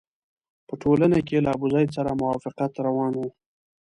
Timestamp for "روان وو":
2.87-3.27